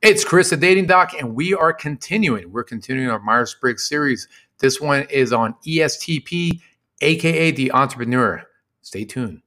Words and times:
It's 0.00 0.24
Chris, 0.24 0.50
the 0.50 0.56
dating 0.56 0.86
doc, 0.86 1.14
and 1.18 1.34
we 1.34 1.54
are 1.54 1.72
continuing. 1.72 2.52
We're 2.52 2.62
continuing 2.62 3.10
our 3.10 3.18
Myers 3.18 3.56
Briggs 3.60 3.88
series. 3.88 4.28
This 4.60 4.80
one 4.80 5.02
is 5.10 5.32
on 5.32 5.56
ESTP, 5.66 6.60
aka 7.00 7.50
the 7.50 7.72
entrepreneur. 7.72 8.44
Stay 8.80 9.04
tuned. 9.04 9.42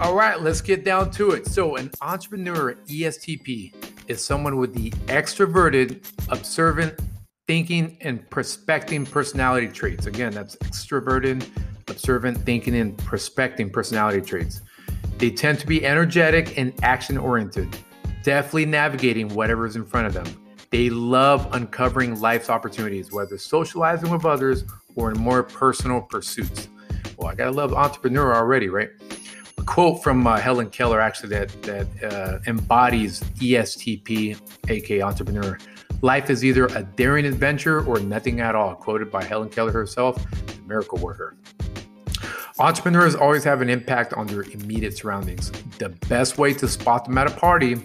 All 0.00 0.14
right, 0.14 0.40
let's 0.40 0.62
get 0.62 0.82
down 0.82 1.10
to 1.10 1.32
it. 1.32 1.46
So, 1.46 1.76
an 1.76 1.90
entrepreneur, 2.00 2.74
ESTP, 2.88 3.74
is 4.08 4.24
someone 4.24 4.56
with 4.56 4.72
the 4.72 4.92
extroverted, 5.08 6.10
observant, 6.30 6.98
thinking, 7.46 7.98
and 8.00 8.28
prospecting 8.30 9.04
personality 9.04 9.68
traits. 9.68 10.06
Again, 10.06 10.32
that's 10.32 10.56
extroverted, 10.56 11.46
observant, 11.88 12.38
thinking, 12.38 12.76
and 12.76 12.96
prospecting 12.98 13.70
personality 13.70 14.20
traits. 14.20 14.62
They 15.18 15.30
tend 15.30 15.58
to 15.60 15.66
be 15.66 15.84
energetic 15.86 16.58
and 16.58 16.72
action 16.82 17.16
oriented, 17.16 17.76
deftly 18.22 18.66
navigating 18.66 19.28
whatever's 19.28 19.76
in 19.76 19.84
front 19.84 20.06
of 20.06 20.12
them. 20.12 20.26
They 20.70 20.90
love 20.90 21.48
uncovering 21.52 22.20
life's 22.20 22.50
opportunities, 22.50 23.12
whether 23.12 23.38
socializing 23.38 24.10
with 24.10 24.24
others 24.24 24.64
or 24.94 25.10
in 25.10 25.18
more 25.18 25.42
personal 25.42 26.02
pursuits. 26.02 26.68
Well, 27.16 27.28
I 27.28 27.34
gotta 27.34 27.52
love 27.52 27.72
entrepreneur 27.72 28.34
already, 28.34 28.68
right? 28.68 28.90
A 29.58 29.62
quote 29.62 30.02
from 30.02 30.26
uh, 30.26 30.38
Helen 30.38 30.68
Keller 30.68 31.00
actually 31.00 31.30
that 31.30 31.62
that 31.62 32.12
uh, 32.12 32.38
embodies 32.46 33.20
ESTP, 33.36 34.38
aka 34.68 35.00
entrepreneur. 35.00 35.58
Life 36.02 36.28
is 36.28 36.44
either 36.44 36.66
a 36.66 36.82
daring 36.82 37.24
adventure 37.24 37.86
or 37.86 38.00
nothing 38.00 38.40
at 38.40 38.54
all. 38.54 38.74
Quoted 38.74 39.10
by 39.10 39.24
Helen 39.24 39.48
Keller 39.48 39.72
herself, 39.72 40.22
the 40.46 40.60
miracle 40.66 40.98
worker. 40.98 41.36
Entrepreneurs 42.58 43.14
always 43.14 43.44
have 43.44 43.60
an 43.60 43.68
impact 43.68 44.14
on 44.14 44.26
their 44.26 44.42
immediate 44.44 44.96
surroundings. 44.96 45.50
The 45.78 45.90
best 46.08 46.38
way 46.38 46.54
to 46.54 46.66
spot 46.66 47.04
them 47.04 47.18
at 47.18 47.26
a 47.26 47.30
party 47.30 47.76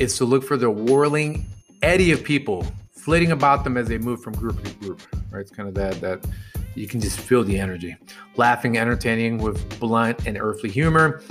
is 0.00 0.16
to 0.16 0.24
look 0.24 0.42
for 0.42 0.56
the 0.56 0.68
whirling 0.68 1.46
eddy 1.82 2.10
of 2.10 2.24
people 2.24 2.66
flitting 2.90 3.30
about 3.30 3.62
them 3.62 3.76
as 3.76 3.86
they 3.86 3.98
move 3.98 4.20
from 4.20 4.32
group 4.34 4.64
to 4.64 4.74
group. 4.74 5.00
Right? 5.30 5.42
It's 5.42 5.52
kind 5.52 5.68
of 5.68 5.76
that 5.76 6.00
that 6.00 6.26
you 6.74 6.88
can 6.88 7.00
just 7.00 7.20
feel 7.20 7.44
the 7.44 7.56
energy. 7.56 7.96
Laughing, 8.34 8.78
entertaining 8.78 9.38
with 9.38 9.78
blunt 9.78 10.26
and 10.26 10.36
earthly 10.40 10.70
humor. 10.70 11.22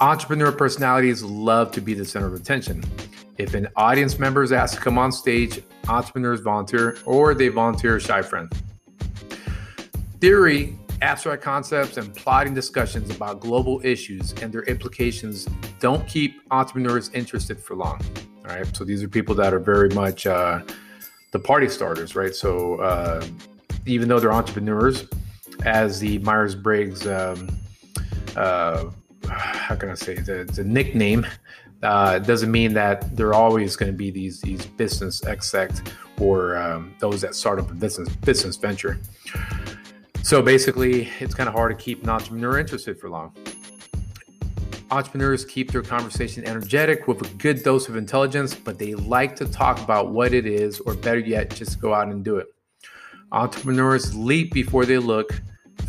Entrepreneur 0.00 0.52
personalities 0.52 1.22
love 1.22 1.70
to 1.72 1.82
be 1.82 1.92
the 1.92 2.04
center 2.04 2.28
of 2.28 2.34
attention. 2.34 2.82
If 3.36 3.52
an 3.52 3.68
audience 3.76 4.18
member 4.18 4.42
is 4.42 4.52
asked 4.52 4.74
to 4.76 4.80
come 4.80 4.96
on 4.96 5.12
stage, 5.12 5.62
entrepreneurs 5.86 6.40
volunteer 6.40 6.96
or 7.04 7.34
they 7.34 7.48
volunteer 7.48 7.96
a 7.96 8.00
shy 8.00 8.22
friend. 8.22 8.50
Theory, 10.18 10.78
abstract 11.02 11.42
concepts, 11.42 11.96
and 11.96 12.14
plotting 12.14 12.54
discussions 12.54 13.10
about 13.10 13.40
global 13.40 13.80
issues 13.84 14.32
and 14.40 14.52
their 14.52 14.62
implications 14.62 15.46
don't 15.80 16.06
keep 16.06 16.40
entrepreneurs 16.50 17.10
interested 17.10 17.60
for 17.60 17.74
long. 17.76 18.00
All 18.44 18.54
right. 18.54 18.76
So 18.76 18.84
these 18.84 19.02
are 19.02 19.08
people 19.08 19.34
that 19.36 19.52
are 19.52 19.58
very 19.58 19.88
much 19.90 20.26
uh, 20.26 20.62
the 21.32 21.38
party 21.38 21.68
starters, 21.68 22.14
right? 22.14 22.34
So 22.34 22.76
uh, 22.76 23.24
even 23.84 24.08
though 24.08 24.20
they're 24.20 24.32
entrepreneurs, 24.32 25.06
as 25.64 26.00
the 26.00 26.18
Myers 26.20 26.54
Briggs, 26.54 27.06
um, 27.06 27.48
uh, 28.36 28.86
how 29.28 29.76
can 29.76 29.90
I 29.90 29.94
say, 29.94 30.14
the, 30.14 30.44
the 30.44 30.64
nickname, 30.64 31.26
uh, 31.82 32.18
doesn't 32.20 32.50
mean 32.50 32.72
that 32.74 33.16
they're 33.16 33.34
always 33.34 33.76
going 33.76 33.90
to 33.90 33.96
be 33.96 34.10
these 34.10 34.40
these 34.40 34.64
business 34.66 35.24
exec 35.24 35.72
or 36.20 36.56
um, 36.56 36.94
those 37.00 37.20
that 37.20 37.34
start 37.34 37.58
up 37.58 37.70
a 37.70 37.74
business 37.74 38.08
business 38.16 38.56
venture. 38.56 39.00
So 40.22 40.40
basically, 40.40 41.08
it's 41.20 41.34
kind 41.34 41.48
of 41.48 41.54
hard 41.54 41.76
to 41.76 41.84
keep 41.84 42.02
an 42.04 42.08
entrepreneur 42.08 42.58
interested 42.58 42.98
for 42.98 43.10
long. 43.10 43.34
Entrepreneurs 44.90 45.44
keep 45.44 45.72
their 45.72 45.82
conversation 45.82 46.46
energetic 46.46 47.08
with 47.08 47.20
a 47.22 47.34
good 47.34 47.62
dose 47.62 47.88
of 47.88 47.96
intelligence, 47.96 48.54
but 48.54 48.78
they 48.78 48.94
like 48.94 49.34
to 49.36 49.46
talk 49.46 49.80
about 49.80 50.10
what 50.10 50.32
it 50.32 50.46
is, 50.46 50.80
or 50.80 50.94
better 50.94 51.18
yet, 51.18 51.50
just 51.50 51.80
go 51.80 51.92
out 51.92 52.08
and 52.08 52.24
do 52.24 52.36
it. 52.36 52.46
Entrepreneurs 53.32 54.14
leap 54.14 54.52
before 54.52 54.86
they 54.86 54.98
look, 54.98 55.40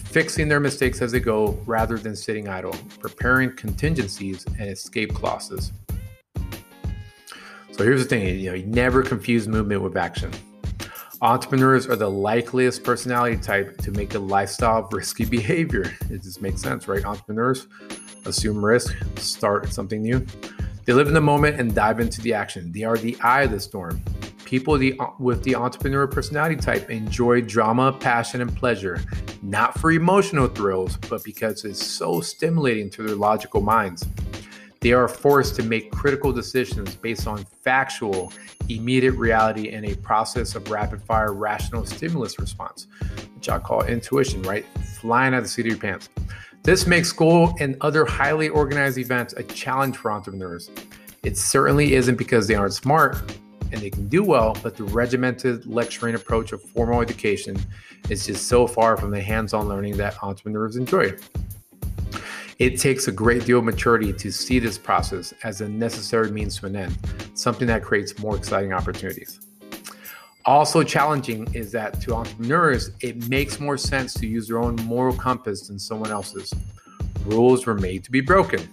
fixing 0.06 0.48
their 0.48 0.60
mistakes 0.60 1.02
as 1.02 1.12
they 1.12 1.20
go 1.20 1.60
rather 1.66 1.98
than 1.98 2.16
sitting 2.16 2.50
idle, 2.50 2.76
preparing 3.00 3.56
contingencies 3.56 4.46
and 4.60 4.70
escape 4.70 5.14
clauses. 5.14 5.72
So 7.72 7.84
here's 7.84 8.04
the 8.04 8.10
thing, 8.10 8.40
you 8.40 8.50
know, 8.50 8.56
you 8.56 8.66
never 8.66 9.04
confuse 9.04 9.48
movement 9.48 9.82
with 9.82 9.96
action. 9.96 10.32
Entrepreneurs 11.24 11.88
are 11.88 11.96
the 11.96 12.10
likeliest 12.10 12.84
personality 12.84 13.38
type 13.38 13.78
to 13.78 13.92
make 13.92 14.14
a 14.14 14.20
lifestyle 14.20 14.84
of 14.84 14.92
risky 14.92 15.24
behavior. 15.24 15.96
It 16.10 16.22
just 16.22 16.42
makes 16.42 16.62
sense, 16.62 16.86
right? 16.90 17.06
Entrepreneurs 17.06 17.68
assume 18.26 18.64
risk, 18.64 18.94
start 19.16 19.70
something 19.70 20.02
new. 20.02 20.26
They 20.84 20.92
live 20.92 21.08
in 21.08 21.14
the 21.14 21.22
moment 21.22 21.62
and 21.62 21.74
dive 21.74 22.02
into 22.02 22.20
the 22.20 22.34
action. 22.34 22.74
They 22.74 22.84
are 22.84 22.98
the 22.98 23.18
eye 23.22 23.44
of 23.44 23.52
the 23.52 23.60
storm. 23.62 24.04
People 24.44 24.78
with 25.18 25.42
the 25.44 25.56
entrepreneur 25.56 26.08
personality 26.08 26.58
type 26.58 26.90
enjoy 26.90 27.40
drama, 27.40 27.94
passion, 27.94 28.42
and 28.42 28.54
pleasure, 28.54 29.00
not 29.42 29.80
for 29.80 29.94
emotional 29.94 30.48
thrills, 30.48 30.98
but 31.10 31.24
because 31.24 31.64
it's 31.64 31.82
so 31.82 32.20
stimulating 32.20 32.90
to 32.90 33.02
their 33.02 33.16
logical 33.16 33.62
minds. 33.62 34.06
They 34.84 34.92
are 34.92 35.08
forced 35.08 35.56
to 35.56 35.64
make 35.64 35.94
critical 35.94 36.34
decisions 36.34 36.94
based 36.96 37.26
on 37.26 37.46
factual, 37.62 38.34
immediate 38.68 39.14
reality 39.14 39.70
and 39.70 39.86
a 39.86 39.96
process 39.96 40.56
of 40.56 40.70
rapid 40.70 41.02
fire 41.02 41.32
rational 41.32 41.86
stimulus 41.86 42.38
response, 42.38 42.88
which 43.34 43.48
I 43.48 43.60
call 43.60 43.84
intuition, 43.84 44.42
right? 44.42 44.66
Flying 45.00 45.34
out 45.34 45.38
of 45.38 45.44
the 45.46 45.50
seat 45.50 45.68
of 45.68 45.68
your 45.68 45.78
pants. 45.78 46.10
This 46.64 46.86
makes 46.86 47.08
school 47.08 47.56
and 47.62 47.78
other 47.80 48.04
highly 48.04 48.50
organized 48.50 48.98
events 48.98 49.34
a 49.38 49.44
challenge 49.44 49.96
for 49.96 50.12
entrepreneurs. 50.12 50.70
It 51.24 51.38
certainly 51.38 51.94
isn't 51.94 52.18
because 52.18 52.50
they 52.50 52.56
aren't 52.56 52.74
smart, 52.74 53.22
and 53.72 53.82
they 53.82 53.90
can 53.90 54.10
do 54.10 54.22
well, 54.22 54.58
but 54.62 54.76
the 54.76 54.84
regimented 54.84 55.66
lecturing 55.66 56.16
approach 56.16 56.52
of 56.52 56.62
formal 56.62 57.02
education 57.02 57.56
is 58.10 58.26
just 58.26 58.48
so 58.48 58.68
far 58.68 58.98
from 58.98 59.12
the 59.12 59.22
hands 59.22 59.54
on 59.54 59.70
learning 59.70 59.96
that 59.96 60.22
entrepreneurs 60.22 60.76
enjoy. 60.76 61.14
It 62.60 62.80
takes 62.80 63.08
a 63.08 63.12
great 63.12 63.46
deal 63.46 63.60
of 63.60 63.66
maturity 63.66 64.14
to 64.14 64.32
see 64.32 64.60
this 64.60 64.78
process 64.78 65.34
as 65.44 65.62
a 65.62 65.70
necessary 65.70 66.32
means 66.32 66.58
to 66.60 66.68
an 66.68 66.76
end, 66.76 66.98
something 67.34 67.68
that 67.68 67.84
creates 67.84 68.18
more 68.20 68.36
exciting 68.38 68.74
opportunities. 68.74 69.40
Also, 70.46 70.84
challenging 70.84 71.52
is 71.54 71.72
that 71.72 72.00
to 72.02 72.14
entrepreneurs, 72.14 72.92
it 73.00 73.30
makes 73.30 73.60
more 73.60 73.78
sense 73.78 74.14
to 74.16 74.28
use 74.28 74.48
their 74.48 74.60
own 74.60 74.76
moral 74.84 75.16
compass 75.16 75.68
than 75.68 75.80
someone 75.80 76.12
else's. 76.12 76.54
Rules 77.26 77.66
were 77.66 77.76
made 77.76 78.04
to 78.04 78.12
be 78.12 78.22
broken. 78.22 78.68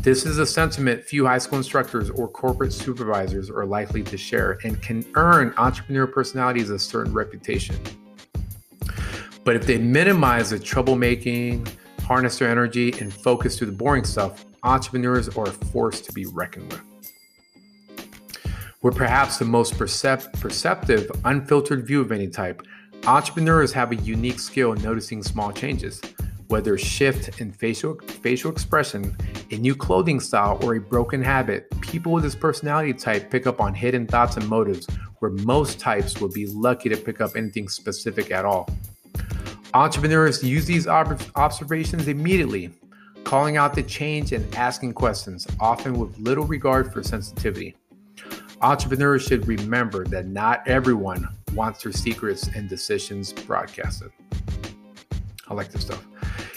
This 0.00 0.24
is 0.24 0.38
a 0.38 0.46
sentiment 0.46 1.02
few 1.02 1.26
high 1.26 1.38
school 1.38 1.58
instructors 1.58 2.10
or 2.10 2.28
corporate 2.28 2.72
supervisors 2.72 3.50
are 3.50 3.66
likely 3.66 4.04
to 4.04 4.16
share 4.16 4.58
and 4.62 4.80
can 4.80 5.04
earn 5.16 5.52
entrepreneur 5.58 6.06
personalities 6.06 6.70
a 6.70 6.78
certain 6.78 7.12
reputation. 7.12 7.76
But 9.42 9.56
if 9.56 9.66
they 9.66 9.78
minimize 9.78 10.50
the 10.50 10.58
troublemaking, 10.58 11.68
harness 12.06 12.38
their 12.38 12.48
energy, 12.48 12.94
and 13.00 13.12
focus 13.12 13.58
through 13.58 13.66
the 13.66 13.76
boring 13.76 14.04
stuff, 14.04 14.44
entrepreneurs 14.62 15.28
are 15.36 15.48
a 15.48 15.52
force 15.52 16.00
to 16.00 16.12
be 16.12 16.24
reckoned 16.26 16.72
with. 16.72 16.82
We're 18.82 18.92
perhaps 18.92 19.38
the 19.38 19.44
most 19.44 19.76
percept- 19.76 20.40
perceptive, 20.40 21.10
unfiltered 21.24 21.86
view 21.86 22.00
of 22.00 22.12
any 22.12 22.28
type. 22.28 22.62
Entrepreneurs 23.06 23.72
have 23.72 23.90
a 23.90 23.96
unique 23.96 24.38
skill 24.38 24.72
in 24.72 24.82
noticing 24.82 25.22
small 25.22 25.52
changes 25.52 26.00
whether 26.48 26.78
shift 26.78 27.40
in 27.40 27.50
facial 27.50 27.98
facial 28.06 28.50
expression, 28.50 29.16
a 29.50 29.56
new 29.56 29.74
clothing 29.74 30.20
style, 30.20 30.58
or 30.62 30.76
a 30.76 30.80
broken 30.80 31.22
habit, 31.22 31.68
people 31.80 32.12
with 32.12 32.22
this 32.22 32.34
personality 32.34 32.92
type 32.92 33.30
pick 33.30 33.46
up 33.46 33.60
on 33.60 33.74
hidden 33.74 34.06
thoughts 34.06 34.36
and 34.36 34.48
motives 34.48 34.86
where 35.18 35.30
most 35.30 35.80
types 35.80 36.20
would 36.20 36.32
be 36.32 36.46
lucky 36.46 36.88
to 36.88 36.96
pick 36.96 37.20
up 37.20 37.36
anything 37.36 37.68
specific 37.68 38.30
at 38.30 38.44
all. 38.44 38.68
Entrepreneurs 39.76 40.42
use 40.42 40.64
these 40.64 40.86
ob- 40.86 41.20
observations 41.34 42.08
immediately, 42.08 42.70
calling 43.24 43.58
out 43.58 43.74
the 43.74 43.82
change 43.82 44.32
and 44.32 44.42
asking 44.54 44.94
questions, 44.94 45.46
often 45.60 45.98
with 45.98 46.18
little 46.18 46.46
regard 46.46 46.90
for 46.90 47.02
sensitivity. 47.02 47.76
Entrepreneurs 48.62 49.24
should 49.24 49.46
remember 49.46 50.06
that 50.06 50.28
not 50.28 50.66
everyone 50.66 51.28
wants 51.52 51.82
their 51.82 51.92
secrets 51.92 52.48
and 52.54 52.70
decisions 52.70 53.34
broadcasted. 53.34 54.10
I 55.46 55.52
like 55.52 55.70
this 55.70 55.82
stuff. 55.82 56.06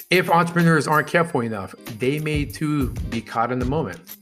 If 0.10 0.30
entrepreneurs 0.30 0.88
aren't 0.88 1.10
careful 1.10 1.42
enough, 1.42 1.76
they 1.98 2.20
may 2.20 2.46
too 2.46 2.92
be 3.10 3.20
caught 3.20 3.52
in 3.52 3.60
the 3.60 3.66
moment, 3.66 4.16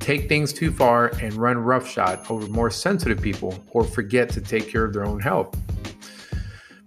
take 0.00 0.28
things 0.28 0.52
too 0.52 0.72
far, 0.72 1.12
and 1.22 1.34
run 1.34 1.56
roughshod 1.56 2.18
over 2.28 2.48
more 2.48 2.72
sensitive 2.72 3.22
people 3.22 3.64
or 3.70 3.84
forget 3.84 4.28
to 4.30 4.40
take 4.40 4.68
care 4.68 4.84
of 4.84 4.92
their 4.92 5.06
own 5.06 5.20
health. 5.20 5.56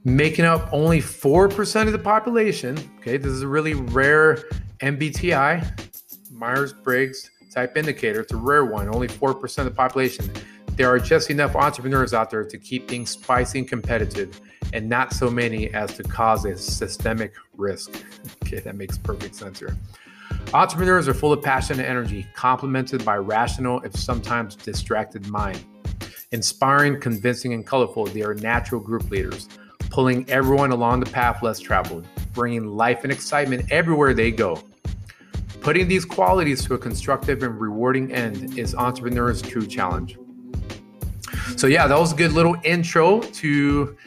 Making 0.07 0.45
up 0.45 0.69
only 0.71 1.01
4% 1.01 1.85
of 1.85 1.91
the 1.91 1.99
population, 1.99 2.79
okay, 2.99 3.17
this 3.17 3.29
is 3.29 3.41
a 3.41 3.47
really 3.47 3.73
rare 3.73 4.37
MBTI, 4.79 6.31
Myers 6.31 6.71
Briggs 6.71 7.29
type 7.53 7.75
indicator. 7.75 8.21
It's 8.21 8.31
a 8.31 8.37
rare 8.37 8.63
one, 8.63 8.87
only 8.87 9.09
4% 9.09 9.57
of 9.57 9.65
the 9.65 9.71
population. 9.71 10.31
There 10.77 10.87
are 10.87 10.97
just 10.97 11.29
enough 11.29 11.57
entrepreneurs 11.57 12.13
out 12.13 12.29
there 12.29 12.45
to 12.45 12.57
keep 12.57 12.87
things 12.87 13.09
spicy 13.09 13.59
and 13.59 13.67
competitive 13.67 14.39
and 14.71 14.87
not 14.87 15.11
so 15.11 15.29
many 15.29 15.73
as 15.73 15.93
to 15.97 16.03
cause 16.03 16.45
a 16.45 16.55
systemic 16.55 17.33
risk. 17.57 18.01
Okay, 18.45 18.61
that 18.61 18.77
makes 18.77 18.97
perfect 18.97 19.35
sense 19.35 19.59
here. 19.59 19.75
Entrepreneurs 20.53 21.09
are 21.09 21.13
full 21.13 21.33
of 21.33 21.43
passion 21.43 21.81
and 21.81 21.85
energy, 21.85 22.25
complemented 22.33 23.03
by 23.03 23.17
rational, 23.17 23.81
if 23.81 23.93
sometimes 23.93 24.55
distracted 24.55 25.27
mind. 25.27 25.65
Inspiring, 26.31 27.01
convincing, 27.01 27.51
and 27.51 27.67
colorful, 27.67 28.05
they 28.05 28.21
are 28.21 28.35
natural 28.35 28.79
group 28.79 29.11
leaders, 29.11 29.49
pulling 29.89 30.29
everyone 30.29 30.71
along 30.71 30.99
the 30.99 31.09
path 31.09 31.41
less 31.43 31.59
traveled, 31.59 32.05
bringing 32.33 32.67
life 32.67 33.03
and 33.03 33.11
excitement 33.11 33.71
everywhere 33.71 34.13
they 34.13 34.31
go. 34.31 34.61
Putting 35.61 35.87
these 35.87 36.05
qualities 36.05 36.63
to 36.65 36.75
a 36.75 36.77
constructive 36.77 37.43
and 37.43 37.59
rewarding 37.59 38.13
end 38.13 38.57
is 38.57 38.75
entrepreneurs' 38.75 39.41
true 39.41 39.65
challenge. 39.65 40.17
So, 41.55 41.67
yeah, 41.67 41.87
that 41.87 41.97
was 41.97 42.13
a 42.13 42.15
good 42.15 42.31
little 42.31 42.55
intro 42.63 43.21
to 43.21 43.97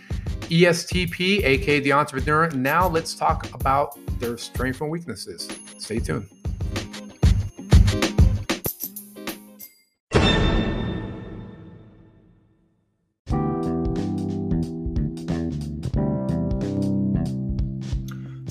ESTP, 0.49 1.45
aka 1.45 1.81
the 1.81 1.93
entrepreneur. 1.93 2.51
Now, 2.51 2.89
let's 2.89 3.15
talk 3.15 3.53
about 3.55 3.99
their 4.21 4.39
strengths 4.39 4.81
and 4.81 4.91
weaknesses. 4.91 5.49
Stay 5.79 5.99
tuned. 5.99 6.40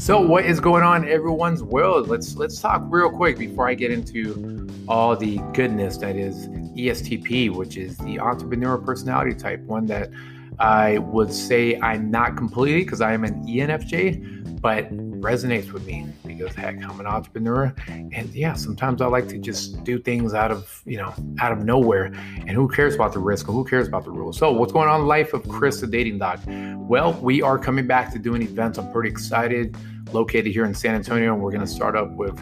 So, 0.10 0.20
what 0.20 0.44
is 0.44 0.60
going 0.60 0.82
on 0.82 1.08
everyone's 1.08 1.62
world? 1.62 2.08
Let's 2.08 2.36
let's 2.36 2.60
talk 2.60 2.82
real 2.88 3.12
quick 3.12 3.38
before 3.38 3.70
I 3.70 3.76
get 3.76 3.92
into 3.92 4.68
all 4.88 5.16
the 5.16 5.38
goodness 5.54 5.98
that 5.98 6.16
is 6.16 6.48
ESTP, 6.48 7.54
which 7.54 7.78
is 7.78 7.96
the 8.00 8.20
entrepreneur 8.20 8.80
personality 8.80 9.36
type, 9.36 9.62
one 9.66 9.86
that 9.86 10.10
I 10.58 10.98
would 10.98 11.32
say 11.32 11.80
I'm 11.82 12.10
not 12.10 12.36
completely 12.36 12.84
because 12.84 13.02
I 13.02 13.14
am 13.14 13.24
an 13.24 13.46
ENFJ, 13.46 14.60
but 14.60 14.92
resonates 15.22 15.72
with 15.72 15.86
me 15.86 16.08
because 16.26 16.56
heck, 16.56 16.84
I'm 16.84 17.00
an 17.00 17.06
entrepreneur, 17.06 17.74
and 17.88 18.30
yeah, 18.34 18.54
sometimes 18.54 19.02
I 19.02 19.08
like 19.08 19.28
to 19.30 19.38
just 19.38 19.84
do 19.84 20.00
things 20.00 20.34
out 20.34 20.52
of 20.52 20.82
you 20.86 20.98
know 20.98 21.14
out 21.40 21.52
of 21.52 21.60
nowhere, 21.64 22.06
and 22.06 22.52
who 22.52 22.68
cares 22.68 22.96
about 22.96 23.14
the 23.14 23.20
risk 23.20 23.48
and 23.48 23.56
who 23.56 23.66
cares 23.66 23.88
about 23.88 24.06
the 24.06 24.12
rules? 24.12 24.38
So, 24.38 24.52
what's 24.52 24.74
going 24.74 24.90
on 24.90 25.02
in 25.02 25.08
life 25.08 25.34
of 25.34 25.48
Chris, 25.48 25.82
the 25.82 25.88
dating 25.88 26.20
doc? 26.20 26.40
Well, 26.48 27.14
we 27.22 27.42
are 27.42 27.58
coming 27.58 27.88
back 27.88 28.12
to 28.14 28.20
doing 28.20 28.42
events. 28.42 28.78
I'm 28.78 28.92
pretty 28.92 29.10
excited 29.10 29.78
located 30.14 30.48
here 30.48 30.66
in 30.66 30.74
San 30.74 30.96
Antonio, 30.96 31.34
and 31.34 31.42
we're 31.42 31.52
going 31.52 31.62
to 31.62 31.68
start 31.68 31.96
up 31.96 32.12
with 32.12 32.38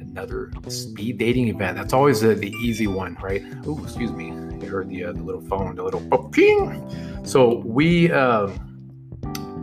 another 0.00 0.52
speed 0.68 1.18
dating 1.18 1.48
event. 1.48 1.76
That's 1.76 1.92
always 1.92 2.20
the, 2.20 2.34
the 2.34 2.52
easy 2.62 2.86
one, 2.86 3.16
right? 3.22 3.42
Oh, 3.66 3.82
excuse 3.82 4.12
me. 4.12 4.26
You 4.26 4.70
heard 4.70 4.88
the, 4.88 5.04
uh, 5.04 5.12
the 5.12 5.22
little 5.22 5.42
phone, 5.42 5.76
the 5.76 5.82
little 5.82 6.00
ping. 6.32 7.24
So 7.24 7.56
we, 7.64 8.10
uh, 8.10 8.50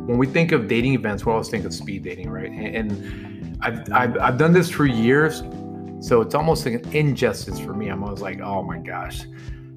when 0.05 0.17
we 0.17 0.27
think 0.27 0.51
of 0.51 0.67
dating 0.67 0.93
events, 0.93 1.25
we 1.25 1.31
always 1.31 1.49
think 1.49 1.65
of 1.65 1.73
speed 1.73 2.03
dating, 2.03 2.29
right? 2.29 2.51
And, 2.51 2.75
and 2.75 3.57
I've, 3.61 3.91
I've, 3.91 4.17
I've 4.17 4.37
done 4.37 4.53
this 4.53 4.69
for 4.69 4.85
years, 4.85 5.43
so 5.99 6.21
it's 6.21 6.33
almost 6.33 6.65
like 6.65 6.83
an 6.83 6.91
injustice 6.93 7.59
for 7.59 7.73
me. 7.73 7.87
I'm 7.87 8.03
always 8.03 8.21
like, 8.21 8.39
oh 8.41 8.63
my 8.63 8.79
gosh, 8.79 9.21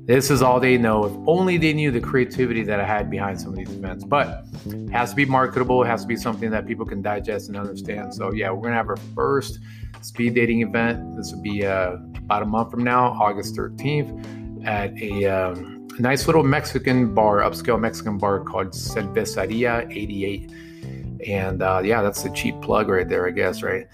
this 0.06 0.30
is 0.30 0.42
all 0.42 0.60
they 0.60 0.78
know. 0.78 1.04
If 1.04 1.12
only 1.26 1.58
they 1.58 1.72
knew 1.72 1.90
the 1.90 2.00
creativity 2.00 2.62
that 2.62 2.80
I 2.80 2.84
had 2.84 3.10
behind 3.10 3.40
some 3.40 3.50
of 3.50 3.56
these 3.56 3.70
events. 3.70 4.04
But 4.04 4.44
it 4.66 4.90
has 4.90 5.10
to 5.10 5.16
be 5.16 5.24
marketable. 5.24 5.82
It 5.82 5.86
has 5.86 6.02
to 6.02 6.06
be 6.06 6.16
something 6.16 6.50
that 6.50 6.66
people 6.66 6.86
can 6.86 7.02
digest 7.02 7.48
and 7.48 7.56
understand. 7.56 8.14
So 8.14 8.32
yeah, 8.32 8.50
we're 8.50 8.62
gonna 8.62 8.74
have 8.74 8.88
our 8.88 8.96
first 9.14 9.60
speed 10.00 10.34
dating 10.34 10.62
event. 10.62 11.16
This 11.16 11.32
will 11.32 11.42
be 11.42 11.64
uh, 11.66 11.96
about 12.16 12.42
a 12.42 12.46
month 12.46 12.70
from 12.70 12.84
now, 12.84 13.12
August 13.12 13.56
13th, 13.56 14.66
at 14.66 14.92
a 15.00 15.26
um, 15.26 15.73
nice 15.98 16.26
little 16.26 16.42
Mexican 16.42 17.14
bar, 17.14 17.40
upscale 17.40 17.80
Mexican 17.80 18.18
bar 18.18 18.40
called 18.40 18.68
Cerveceria 18.68 19.90
88. 19.90 20.50
And 21.26 21.62
uh, 21.62 21.80
yeah, 21.84 22.02
that's 22.02 22.22
the 22.22 22.30
cheap 22.30 22.60
plug 22.60 22.88
right 22.88 23.08
there, 23.08 23.26
I 23.26 23.30
guess, 23.30 23.62
right? 23.62 23.86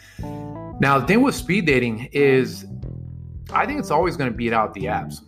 Now, 0.80 0.98
the 0.98 1.06
thing 1.06 1.22
with 1.22 1.34
speed 1.34 1.66
dating 1.66 2.08
is 2.12 2.66
I 3.52 3.66
think 3.66 3.78
it's 3.78 3.90
always 3.90 4.16
going 4.16 4.30
to 4.30 4.36
beat 4.36 4.52
out 4.52 4.74
the 4.74 4.84
apps 4.84 5.20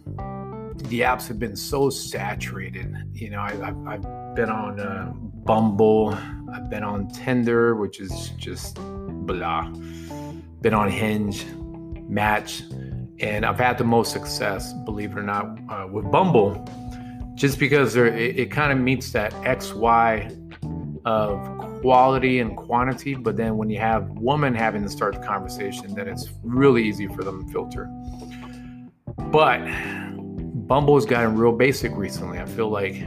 the 0.88 1.00
apps 1.00 1.26
have 1.28 1.38
been 1.38 1.56
so 1.56 1.88
saturated. 1.90 2.94
You 3.14 3.30
know, 3.30 3.40
I, 3.40 3.52
have 3.52 3.86
I've 3.86 4.34
been 4.34 4.50
on 4.50 4.78
uh, 4.78 5.12
Bumble, 5.14 6.14
I've 6.52 6.68
been 6.68 6.84
on 6.84 7.08
Tinder, 7.08 7.74
which 7.76 8.00
is 8.00 8.30
just 8.36 8.76
blah. 8.76 9.70
Been 10.60 10.74
on 10.74 10.90
Hinge, 10.90 11.46
Match, 12.08 12.62
and 13.22 13.46
I've 13.46 13.58
had 13.58 13.78
the 13.78 13.84
most 13.84 14.12
success, 14.12 14.72
believe 14.72 15.12
it 15.12 15.18
or 15.18 15.22
not, 15.22 15.46
uh, 15.68 15.86
with 15.86 16.10
Bumble, 16.10 16.68
just 17.34 17.58
because 17.58 17.96
it, 17.96 18.14
it 18.14 18.50
kind 18.50 18.72
of 18.72 18.78
meets 18.78 19.12
that 19.12 19.32
X 19.46 19.72
Y 19.72 20.28
of 21.04 21.80
quality 21.80 22.40
and 22.40 22.56
quantity. 22.56 23.14
But 23.14 23.36
then 23.36 23.56
when 23.56 23.70
you 23.70 23.78
have 23.78 24.08
women 24.10 24.54
having 24.54 24.82
to 24.82 24.90
start 24.90 25.14
the 25.14 25.26
conversation, 25.26 25.94
then 25.94 26.08
it's 26.08 26.30
really 26.42 26.82
easy 26.82 27.06
for 27.06 27.22
them 27.22 27.46
to 27.46 27.52
filter. 27.52 27.88
But 29.30 29.60
Bumble's 30.66 31.06
gotten 31.06 31.36
real 31.36 31.52
basic 31.52 31.96
recently. 31.96 32.38
I 32.38 32.46
feel 32.46 32.68
like 32.68 33.02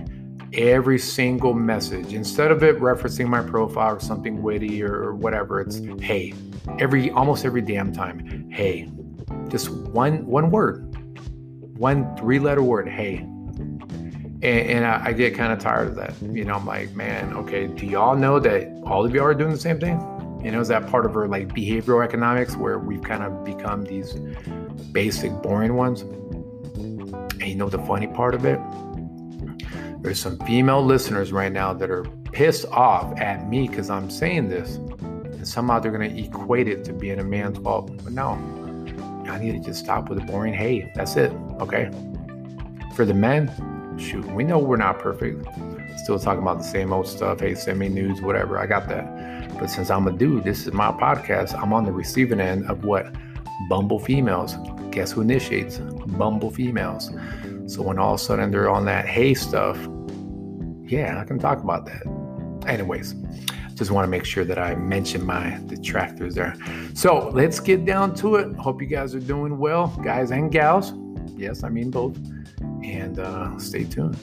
every 0.54 0.98
single 0.98 1.54
message, 1.54 2.14
instead 2.14 2.52
of 2.52 2.64
it 2.64 2.80
referencing 2.80 3.28
my 3.28 3.42
profile 3.42 3.96
or 3.96 4.00
something 4.00 4.42
witty 4.42 4.82
or 4.82 5.14
whatever, 5.14 5.60
it's 5.60 5.82
hey. 6.00 6.34
Every 6.80 7.12
almost 7.12 7.46
every 7.46 7.62
damn 7.62 7.94
time, 7.94 8.50
hey. 8.50 8.90
Just 9.50 9.70
one 9.70 10.26
one 10.26 10.52
word, 10.52 10.96
one 11.78 12.16
three 12.18 12.40
letter 12.40 12.64
word, 12.64 12.88
hey. 12.88 13.18
And, 13.18 14.44
and 14.44 14.86
I, 14.86 15.06
I 15.06 15.14
get 15.14 15.34
kind 15.34 15.54
of 15.54 15.60
tired 15.60 15.88
of 15.88 15.96
that. 15.96 16.14
You 16.22 16.46
know, 16.46 16.56
I'm 16.56 16.66
like, 16.66 16.94
man, 16.96 17.34
okay, 17.34 17.68
do 17.68 17.86
y'all 17.86 18.16
know 18.16 18.40
that 18.40 18.68
all 18.84 19.06
of 19.06 19.14
y'all 19.14 19.24
are 19.24 19.34
doing 19.34 19.52
the 19.52 19.58
same 19.58 19.80
thing? 19.80 20.00
You 20.44 20.52
know, 20.52 20.60
is 20.60 20.68
that 20.68 20.88
part 20.88 21.06
of 21.06 21.16
our 21.16 21.28
like 21.28 21.48
behavioral 21.50 22.04
economics 22.04 22.56
where 22.56 22.78
we've 22.78 23.02
kind 23.02 23.24
of 23.24 23.44
become 23.44 23.84
these 23.84 24.14
basic, 24.92 25.32
boring 25.42 25.76
ones? 25.76 26.02
And 26.02 27.44
you 27.44 27.56
know 27.56 27.70
the 27.70 27.80
funny 27.80 28.08
part 28.08 28.36
of 28.36 28.46
it? 28.46 28.60
There's 30.04 30.20
some 30.20 30.38
female 30.40 30.84
listeners 30.86 31.32
right 31.32 31.52
now 31.52 31.74
that 31.74 31.90
are 31.90 32.04
pissed 32.32 32.66
off 32.68 33.20
at 33.20 33.50
me 33.50 33.68
because 33.68 33.90
I'm 33.90 34.12
saying 34.12 34.50
this. 34.50 34.76
And 34.76 35.48
somehow 35.48 35.80
they're 35.80 35.92
going 35.92 36.14
to 36.14 36.24
equate 36.24 36.68
it 36.68 36.84
to 36.86 36.94
being 36.94 37.20
a 37.20 37.24
man's 37.24 37.58
fault. 37.58 37.92
But 38.04 38.14
no, 38.14 38.36
I 39.28 39.40
need 39.40 39.52
to 39.54 39.60
just 39.60 39.84
stop 39.84 40.10
with 40.10 40.20
the 40.20 40.26
boring 40.26 40.54
hey. 40.54 40.92
That's 40.96 41.16
it. 41.16 41.32
Okay. 41.60 41.90
For 42.96 43.06
the 43.06 43.14
men, 43.14 43.52
shoot, 43.98 44.26
we 44.32 44.44
know 44.44 44.60
we're 44.60 44.78
not 44.78 45.00
perfect. 45.00 45.46
Still 45.98 46.20
talking 46.20 46.42
about 46.42 46.60
the 46.60 46.64
same 46.64 46.94
old 46.94 47.08
stuff. 47.08 47.40
Hey, 47.40 47.56
send 47.56 47.80
me 47.80 47.90
news, 47.90 48.22
whatever. 48.22 48.58
I 48.58 48.68
got 48.68 48.88
that. 48.90 49.58
But 49.60 49.68
since 49.68 49.90
I'm 49.90 50.08
a 50.08 50.12
dude, 50.12 50.44
this 50.44 50.68
is 50.68 50.74
my 50.74 50.92
podcast. 50.92 51.60
I'm 51.60 51.74
on 51.74 51.86
the 51.86 51.92
receiving 51.92 52.40
end 52.40 52.70
of 52.70 52.84
what 52.84 53.14
Bumble 53.70 54.00
females 54.00 54.56
guess 54.96 55.12
who 55.12 55.22
initiates? 55.22 55.78
Bumble 55.78 56.50
females. 56.50 57.12
So 57.68 57.82
when 57.82 58.00
all 58.00 58.14
of 58.14 58.20
a 58.22 58.24
sudden 58.24 58.50
they're 58.50 58.70
on 58.70 58.86
that 58.86 59.06
hey 59.06 59.34
stuff, 59.34 59.78
yeah, 60.86 61.20
I 61.20 61.26
can 61.26 61.38
talk 61.38 61.62
about 61.62 61.86
that. 61.88 62.04
Anyways, 62.66 63.14
just 63.76 63.92
want 63.92 64.06
to 64.06 64.10
make 64.10 64.26
sure 64.26 64.46
that 64.46 64.58
I 64.58 64.76
mention 64.76 65.26
my 65.26 65.60
detractors 65.68 66.34
there. 66.34 66.56
So 66.94 67.30
let's 67.34 67.60
get 67.60 67.86
down 67.86 68.16
to 68.16 68.36
it. 68.36 68.56
Hope 68.56 68.82
you 68.82 68.88
guys 68.88 69.14
are 69.14 69.20
doing 69.20 69.58
well, 69.58 69.88
guys 70.04 70.32
and 70.32 70.52
gals. 70.52 70.94
Yes, 71.36 71.64
I 71.64 71.70
mean 71.70 71.92
both. 71.92 72.18
And 72.84 73.20
uh, 73.20 73.58
stay 73.60 73.84
tuned. 73.84 74.16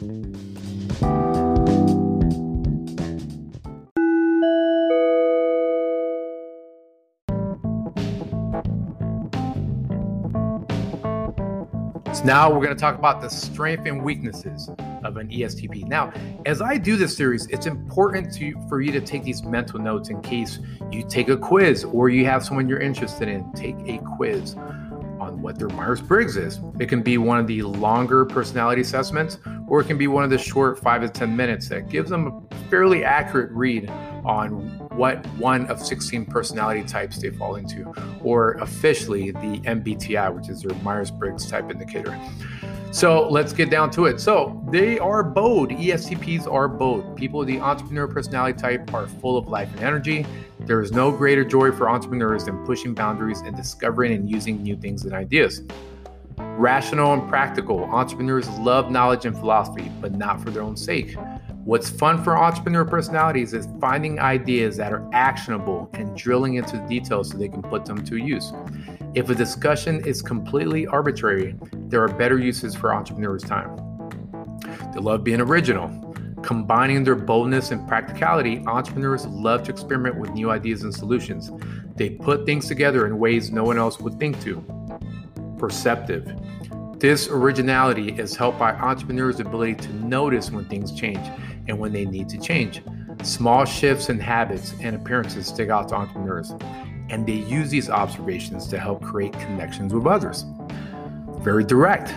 So 12.15 12.25
now 12.25 12.51
we're 12.51 12.65
going 12.65 12.69
to 12.69 12.81
talk 12.81 12.99
about 12.99 13.21
the 13.21 13.29
strengths 13.29 13.87
and 13.87 14.03
weaknesses 14.03 14.71
of 15.05 15.17
an 15.17 15.29
ESTP. 15.29 15.87
Now, 15.87 16.13
as 16.47 16.63
I 16.63 16.77
do 16.77 16.97
this 16.97 17.17
series, 17.17 17.47
it's 17.49 17.67
important 17.67 18.33
to 18.35 18.55
for 18.69 18.81
you 18.81 18.93
to 18.93 19.01
take 19.01 19.25
these 19.25 19.43
mental 19.43 19.79
notes 19.79 20.09
in 20.09 20.21
case 20.23 20.59
you 20.91 21.05
take 21.09 21.29
a 21.29 21.37
quiz 21.37 21.85
or 21.85 22.09
you 22.09 22.25
have 22.25 22.45
someone 22.45 22.69
you're 22.69 22.81
interested 22.81 23.29
in. 23.29 23.51
Take 23.53 23.77
a 23.87 23.99
quiz 24.17 24.57
on 25.23 25.41
what 25.41 25.57
their 25.59 25.69
Myers 25.69 26.01
Briggs 26.01 26.37
is. 26.37 26.61
It 26.81 26.89
can 26.89 27.01
be 27.01 27.17
one 27.17 27.39
of 27.39 27.47
the 27.47 27.63
longer 27.63 28.25
personality 28.25 28.83
assessments, 28.83 29.39
or 29.69 29.81
it 29.81 29.85
can 29.85 29.97
be 29.97 30.09
one 30.09 30.25
of 30.25 30.31
the 30.31 30.39
short 30.39 30.79
five 30.81 31.01
to 31.03 31.09
10 31.09 31.35
minutes 31.35 31.69
that 31.69 31.89
gives 31.89 32.11
them 32.11 32.27
a 32.51 32.57
fairly 32.69 33.05
accurate 33.05 33.51
read 33.53 33.89
on 34.25 34.51
what 34.97 35.25
one 35.35 35.67
of 35.67 35.81
16 35.81 36.27
personality 36.27 36.83
types 36.83 37.19
they 37.19 37.31
fall 37.31 37.55
into, 37.55 37.93
or 38.23 38.55
officially 38.55 39.31
the 39.31 39.61
MBTI, 39.61 40.35
which 40.35 40.49
is 40.49 40.63
their 40.63 40.77
Myers 40.83 41.11
Briggs 41.11 41.47
type 41.49 41.71
indicator. 41.71 42.19
So 42.93 43.27
let's 43.27 43.55
get 43.55 43.71
down 43.71 43.91
to 43.93 44.05
it. 44.05 44.21
So 44.21 44.63
they 44.71 44.99
are 44.99 45.23
bold. 45.23 45.71
ESTPs 45.71 46.47
are 46.47 46.69
bold. 46.69 47.17
People 47.17 47.39
with 47.39 47.49
the 47.49 47.59
entrepreneur 47.59 48.07
personality 48.07 48.59
type 48.59 48.93
are 48.93 49.07
full 49.07 49.39
of 49.39 49.49
life 49.49 49.73
and 49.73 49.83
energy. 49.83 50.27
There 50.61 50.83
is 50.83 50.93
no 50.93 51.11
greater 51.11 51.43
joy 51.43 51.73
for 51.73 51.89
entrepreneurs 51.89 52.45
than 52.45 52.63
pushing 52.67 52.93
boundaries 52.93 53.41
and 53.41 53.57
discovering 53.57 54.13
and 54.13 54.31
using 54.31 54.63
new 54.63 54.77
things 54.77 55.05
and 55.05 55.15
ideas. 55.15 55.63
Rational 56.37 57.15
and 57.15 57.27
practical. 57.31 57.85
Entrepreneurs 57.85 58.47
love 58.59 58.91
knowledge 58.91 59.25
and 59.25 59.35
philosophy, 59.35 59.91
but 60.03 60.13
not 60.13 60.43
for 60.43 60.51
their 60.51 60.63
own 60.63 60.77
sake. 60.77 61.17
What's 61.65 61.89
fun 61.89 62.23
for 62.23 62.37
entrepreneur 62.37 62.85
personalities 62.85 63.55
is 63.55 63.69
finding 63.81 64.19
ideas 64.19 64.77
that 64.77 64.93
are 64.93 65.09
actionable 65.15 65.89
and 65.95 66.15
drilling 66.15 66.55
into 66.55 66.77
the 66.77 66.83
details 66.89 67.31
so 67.31 67.39
they 67.39 67.49
can 67.49 67.63
put 67.63 67.87
them 67.87 68.05
to 68.05 68.17
use. 68.17 68.53
If 69.15 69.29
a 69.29 69.35
discussion 69.35 70.03
is 70.07 70.23
completely 70.23 70.87
arbitrary, 70.87 71.55
there 71.75 72.03
are 72.03 72.09
better 72.09 72.39
uses 72.39 72.75
for 72.75 72.95
entrepreneurs' 72.95 73.43
time. 73.43 73.77
They 74.95 75.01
love 75.01 75.23
being 75.23 75.43
original. 75.43 75.91
Combining 76.43 77.05
their 77.05 77.15
boldness 77.15 77.73
and 77.73 77.87
practicality, 77.87 78.65
entrepreneurs 78.67 79.27
love 79.27 79.65
to 79.65 79.71
experiment 79.71 80.17
with 80.17 80.31
new 80.31 80.51
ideas 80.51 80.83
and 80.85 80.95
solutions. 80.95 81.51
They 81.95 82.09
put 82.09 82.47
things 82.47 82.69
together 82.69 83.07
in 83.07 83.19
ways 83.19 83.53
no 83.53 83.65
one 83.65 83.77
else 83.77 84.01
would 84.01 84.19
think 84.19 84.41
to. 84.45 84.65
Perceptive. 85.59 86.33
This 86.99 87.29
originality 87.29 88.13
is 88.13 88.35
helped 88.35 88.59
by 88.59 88.73
entrepreneurs' 88.73 89.41
ability 89.41 89.75
to 89.75 89.93
notice 89.93 90.51
when 90.51 90.65
things 90.65 90.91
change 90.91 91.21
and 91.69 91.79
when 91.79 91.93
they 91.93 92.07
need 92.07 92.31
to 92.31 92.41
change. 92.41 92.83
Small 93.23 93.67
shifts 93.67 94.09
in 94.09 94.19
habits 94.19 94.73
and 94.81 94.97
appearances 94.97 95.47
stick 95.47 95.69
out 95.69 95.91
to 95.91 95.97
entrepreneurs, 95.97 96.55
and 97.13 97.27
they 97.27 97.35
use 97.35 97.69
these 97.69 97.91
observations 97.91 98.67
to 98.67 98.79
help 98.79 99.03
create 99.03 99.35
connections 99.35 99.93
with 99.93 100.07
others. 100.07 100.47
Very 101.41 101.63
direct. 101.63 102.15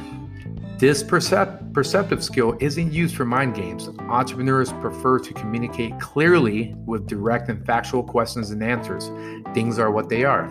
This 0.79 1.03
percep- 1.03 1.73
perceptive 1.73 2.23
skill 2.23 2.57
isn't 2.61 2.93
used 2.93 3.15
for 3.15 3.25
mind 3.25 3.55
games. 3.55 3.89
Entrepreneurs 3.99 4.71
prefer 4.73 5.19
to 5.19 5.33
communicate 5.33 5.99
clearly 5.99 6.73
with 6.85 7.07
direct 7.07 7.49
and 7.49 7.65
factual 7.65 8.03
questions 8.03 8.51
and 8.51 8.63
answers. 8.63 9.11
Things 9.53 9.79
are 9.79 9.91
what 9.91 10.07
they 10.07 10.23
are. 10.23 10.49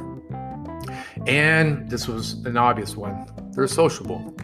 And 1.27 1.89
this 1.89 2.07
was 2.07 2.35
an 2.45 2.57
obvious 2.57 2.97
one 2.97 3.27
they're 3.53 3.67
sociable. 3.67 4.35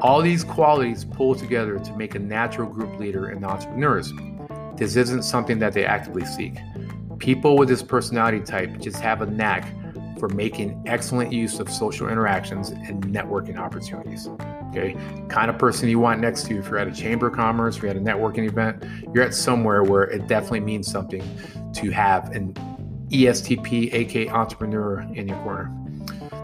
All 0.00 0.22
these 0.22 0.44
qualities 0.44 1.04
pull 1.04 1.34
together 1.34 1.78
to 1.78 1.96
make 1.96 2.14
a 2.14 2.18
natural 2.18 2.68
group 2.68 2.98
leader 2.98 3.30
in 3.30 3.44
entrepreneurs. 3.44 4.12
This 4.76 4.96
isn't 4.96 5.22
something 5.22 5.58
that 5.58 5.72
they 5.72 5.84
actively 5.84 6.24
seek. 6.24 6.54
People 7.18 7.56
with 7.56 7.68
this 7.68 7.82
personality 7.82 8.40
type 8.40 8.78
just 8.78 8.98
have 9.00 9.22
a 9.22 9.26
knack 9.26 9.72
for 10.18 10.28
making 10.28 10.82
excellent 10.86 11.32
use 11.32 11.58
of 11.58 11.70
social 11.70 12.08
interactions 12.08 12.70
and 12.70 13.04
networking 13.04 13.58
opportunities. 13.58 14.28
Okay, 14.70 14.96
kind 15.28 15.50
of 15.50 15.58
person 15.58 15.88
you 15.88 15.98
want 15.98 16.20
next 16.20 16.44
to 16.44 16.54
you 16.54 16.60
if 16.60 16.68
you're 16.68 16.78
at 16.78 16.88
a 16.88 16.92
chamber 16.92 17.28
of 17.28 17.34
commerce, 17.34 17.76
you're 17.78 17.90
at 17.90 17.96
a 17.96 18.00
networking 18.00 18.48
event, 18.48 18.84
you're 19.12 19.22
at 19.22 19.34
somewhere 19.34 19.82
where 19.82 20.04
it 20.04 20.26
definitely 20.26 20.60
means 20.60 20.90
something 20.90 21.22
to 21.74 21.90
have 21.90 22.30
an 22.32 22.54
ESTP, 23.08 23.92
aka 23.92 24.28
entrepreneur, 24.28 25.00
in 25.14 25.28
your 25.28 25.38
corner. 25.38 25.70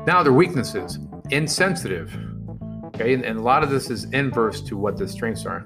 Now, 0.07 0.23
their 0.23 0.33
weaknesses 0.33 0.99
insensitive. 1.31 2.15
Okay, 2.87 3.15
and, 3.15 3.25
and 3.25 3.39
a 3.39 3.43
lot 3.43 3.63
of 3.63 3.71
this 3.71 3.91
is 3.91 4.05
inverse 4.13 4.61
to 4.63 4.77
what 4.77 4.97
the 4.97 5.09
strengths 5.09 5.47
are. 5.47 5.65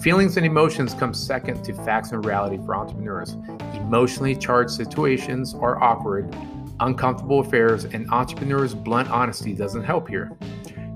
Feelings 0.00 0.36
and 0.36 0.44
emotions 0.44 0.92
come 0.92 1.14
second 1.14 1.62
to 1.64 1.72
facts 1.72 2.12
and 2.12 2.24
reality 2.24 2.58
for 2.64 2.74
entrepreneurs. 2.74 3.36
Emotionally 3.74 4.36
charged 4.36 4.70
situations 4.70 5.54
are 5.54 5.82
awkward, 5.82 6.36
uncomfortable 6.80 7.40
affairs, 7.40 7.84
and 7.84 8.10
entrepreneurs' 8.10 8.74
blunt 8.74 9.08
honesty 9.10 9.54
doesn't 9.54 9.84
help 9.84 10.08
here. 10.08 10.36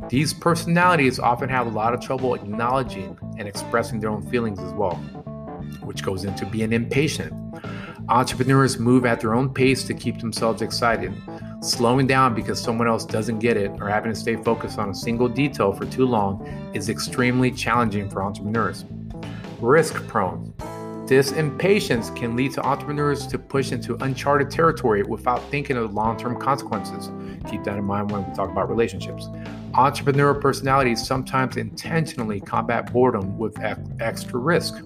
These 0.09 0.35
personalities 0.35 1.19
often 1.19 1.49
have 1.49 1.67
a 1.67 1.71
lot 1.71 1.95
of 1.95 2.01
trouble 2.01 2.35
acknowledging 2.35 3.19
and 3.39 3.47
expressing 3.47 4.01
their 4.01 4.11
own 4.11 4.29
feelings 4.29 4.59
as 4.59 4.73
well, 4.73 4.97
which 5.83 6.03
goes 6.03 6.25
into 6.25 6.45
being 6.47 6.73
impatient. 6.73 7.33
Entrepreneurs 8.09 8.79
move 8.79 9.07
at 9.07 9.21
their 9.21 9.35
own 9.35 9.53
pace 9.53 9.85
to 9.85 9.95
keep 9.95 10.19
themselves 10.19 10.63
excited. 10.63 11.13
Slowing 11.61 12.07
down 12.07 12.35
because 12.35 12.61
someone 12.61 12.87
else 12.87 13.05
doesn't 13.05 13.41
get 13.41 13.57
it 13.57 13.73
or 13.81 13.89
having 13.89 14.13
to 14.13 14.19
stay 14.19 14.37
focused 14.37 14.79
on 14.79 14.91
a 14.91 14.95
single 14.95 15.29
detail 15.29 15.73
for 15.73 15.87
too 15.87 16.07
long 16.07 16.47
is 16.73 16.89
extremely 16.89 17.51
challenging 17.51 18.09
for 18.09 18.23
entrepreneurs. 18.23 18.85
Risk 19.61 20.07
prone. 20.07 20.55
This 21.09 21.33
impatience 21.33 22.11
can 22.11 22.37
lead 22.37 22.53
to 22.53 22.63
entrepreneurs 22.65 23.27
to 23.27 23.39
push 23.41 23.73
into 23.73 23.97
uncharted 24.05 24.53
territory 24.53 25.03
without 25.03 25.43
thinking 25.51 25.77
of 25.77 25.95
long 25.95 26.17
term 26.17 26.39
consequences. 26.39 27.11
Keep 27.51 27.65
that 27.65 27.77
in 27.77 27.85
mind 27.85 28.13
when 28.13 28.29
we 28.29 28.35
talk 28.37 28.51
about 28.51 28.69
relationships. 28.69 29.29
Entrepreneur 29.75 30.35
personalities 30.35 31.05
sometimes 31.05 31.57
intentionally 31.57 32.41
combat 32.41 32.93
boredom 32.93 33.37
with 33.37 33.59
extra 33.99 34.39
risk. 34.39 34.77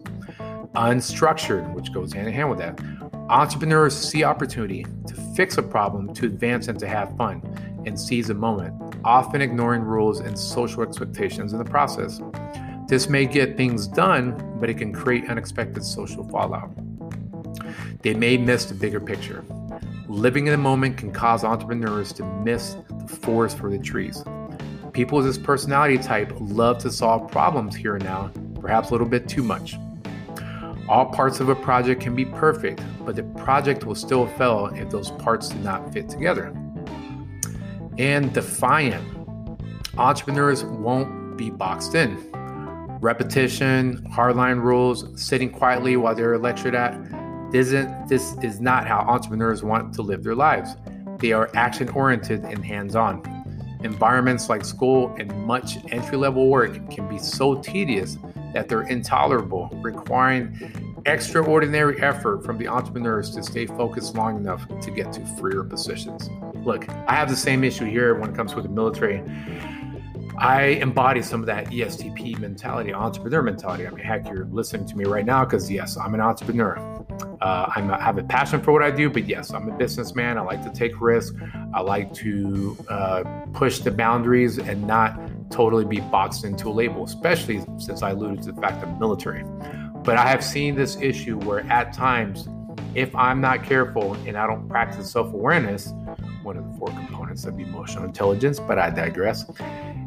Unstructured, 0.74 1.74
which 1.74 1.92
goes 1.92 2.14
hand 2.14 2.28
in 2.28 2.32
hand 2.32 2.48
with 2.48 2.60
that. 2.60 2.80
Entrepreneurs 3.28 3.96
see 3.96 4.24
opportunity 4.24 4.84
to 5.06 5.14
fix 5.36 5.56
a 5.56 5.62
problem, 5.62 6.12
to 6.14 6.26
advance, 6.26 6.68
and 6.68 6.78
to 6.78 6.88
have 6.88 7.16
fun, 7.16 7.40
and 7.86 7.98
seize 7.98 8.30
a 8.30 8.34
moment, 8.34 8.74
often 9.04 9.40
ignoring 9.40 9.82
rules 9.82 10.20
and 10.20 10.38
social 10.38 10.82
expectations 10.82 11.52
in 11.52 11.58
the 11.58 11.64
process. 11.64 12.20
This 12.88 13.08
may 13.08 13.26
get 13.26 13.56
things 13.56 13.86
done, 13.86 14.58
but 14.60 14.68
it 14.68 14.74
can 14.74 14.92
create 14.92 15.28
unexpected 15.28 15.84
social 15.84 16.24
fallout. 16.28 16.70
They 18.02 18.14
may 18.14 18.36
miss 18.36 18.66
the 18.66 18.74
bigger 18.74 19.00
picture. 19.00 19.44
Living 20.08 20.46
in 20.46 20.52
the 20.52 20.58
moment 20.58 20.98
can 20.98 21.12
cause 21.12 21.44
entrepreneurs 21.44 22.12
to 22.14 22.24
miss 22.24 22.76
the 22.88 23.08
forest 23.08 23.56
for 23.56 23.70
the 23.70 23.78
trees. 23.78 24.24
People 24.92 25.18
with 25.18 25.26
this 25.26 25.38
personality 25.38 25.96
type 25.96 26.32
love 26.38 26.78
to 26.78 26.90
solve 26.90 27.30
problems 27.30 27.74
here 27.74 27.94
and 27.94 28.04
now, 28.04 28.30
perhaps 28.60 28.90
a 28.90 28.92
little 28.92 29.06
bit 29.06 29.28
too 29.28 29.42
much. 29.42 29.76
All 30.92 31.06
parts 31.06 31.40
of 31.40 31.48
a 31.48 31.54
project 31.54 32.02
can 32.02 32.14
be 32.14 32.26
perfect, 32.26 32.82
but 33.06 33.16
the 33.16 33.22
project 33.22 33.86
will 33.86 33.94
still 33.94 34.26
fail 34.26 34.66
if 34.74 34.90
those 34.90 35.10
parts 35.10 35.48
do 35.48 35.58
not 35.60 35.90
fit 35.90 36.06
together. 36.06 36.54
And 37.96 38.30
defiant. 38.34 39.02
Entrepreneurs 39.96 40.64
won't 40.64 41.38
be 41.38 41.48
boxed 41.48 41.94
in 41.94 42.18
repetition, 43.00 44.06
hardline 44.10 44.60
rules, 44.60 45.08
sitting 45.16 45.48
quietly 45.48 45.96
while 45.96 46.14
they're 46.14 46.36
lectured 46.36 46.74
at. 46.74 46.92
Isn't 47.54 48.06
this 48.06 48.36
is 48.42 48.60
not 48.60 48.86
how 48.86 48.98
entrepreneurs 48.98 49.62
want 49.62 49.94
to 49.94 50.02
live 50.02 50.22
their 50.22 50.34
lives. 50.34 50.76
They 51.20 51.32
are 51.32 51.48
action 51.54 51.88
oriented 51.88 52.44
and 52.44 52.62
hands 52.62 52.96
on. 52.96 53.22
Environments 53.82 54.50
like 54.50 54.62
school 54.62 55.16
and 55.18 55.32
much 55.46 55.78
entry 55.90 56.18
level 56.18 56.48
work 56.48 56.90
can 56.90 57.08
be 57.08 57.18
so 57.18 57.62
tedious 57.62 58.18
that 58.54 58.68
they're 58.68 58.82
intolerable, 58.82 59.68
requiring 59.82 60.92
extraordinary 61.06 62.00
effort 62.00 62.44
from 62.44 62.58
the 62.58 62.68
entrepreneurs 62.68 63.30
to 63.30 63.42
stay 63.42 63.66
focused 63.66 64.14
long 64.14 64.36
enough 64.36 64.66
to 64.80 64.90
get 64.90 65.12
to 65.12 65.20
freer 65.36 65.64
positions. 65.64 66.30
Look, 66.64 66.88
I 66.88 67.14
have 67.14 67.28
the 67.28 67.36
same 67.36 67.64
issue 67.64 67.86
here 67.86 68.14
when 68.14 68.30
it 68.30 68.36
comes 68.36 68.54
with 68.54 68.64
the 68.64 68.70
military. 68.70 69.22
I 70.38 70.62
embody 70.80 71.22
some 71.22 71.40
of 71.40 71.46
that 71.46 71.66
ESTP 71.66 72.38
mentality, 72.38 72.92
entrepreneur 72.92 73.42
mentality. 73.42 73.86
I 73.86 73.90
mean, 73.90 74.04
heck, 74.04 74.28
you're 74.28 74.46
listening 74.46 74.86
to 74.86 74.96
me 74.96 75.04
right 75.04 75.26
now 75.26 75.44
because, 75.44 75.70
yes, 75.70 75.96
I'm 75.96 76.14
an 76.14 76.20
entrepreneur. 76.20 77.01
Uh, 77.42 77.72
I'm 77.74 77.90
I 77.90 78.00
have 78.00 78.18
a 78.18 78.22
passion 78.22 78.60
for 78.62 78.70
what 78.72 78.82
I 78.82 78.90
do, 78.90 79.10
but 79.10 79.26
yes, 79.26 79.52
I'm 79.52 79.68
a 79.68 79.76
businessman. 79.76 80.38
I 80.38 80.42
like 80.42 80.62
to 80.62 80.70
take 80.70 81.00
risks. 81.00 81.36
I 81.74 81.80
like 81.80 82.14
to 82.14 82.76
uh, 82.88 83.24
push 83.52 83.80
the 83.80 83.90
boundaries 83.90 84.58
and 84.58 84.86
not 84.86 85.18
totally 85.50 85.84
be 85.84 86.00
boxed 86.00 86.44
into 86.44 86.68
a 86.68 86.72
label, 86.72 87.04
especially 87.04 87.64
since 87.78 88.02
I 88.02 88.10
alluded 88.10 88.44
to 88.44 88.52
the 88.52 88.60
fact 88.60 88.84
I'm 88.84 88.98
military. 88.98 89.44
But 90.04 90.18
I 90.18 90.28
have 90.28 90.44
seen 90.44 90.76
this 90.76 90.96
issue 91.00 91.36
where 91.40 91.60
at 91.70 91.92
times, 91.92 92.48
if 92.94 93.14
I'm 93.16 93.40
not 93.40 93.64
careful 93.64 94.14
and 94.26 94.36
I 94.36 94.46
don't 94.46 94.68
practice 94.68 95.10
self 95.10 95.32
awareness, 95.34 95.92
one 96.44 96.56
of 96.56 96.70
the 96.70 96.78
four 96.78 96.88
components 96.88 97.44
of 97.44 97.58
emotional 97.58 98.04
intelligence, 98.04 98.60
but 98.60 98.78
I 98.78 98.90
digress 98.90 99.44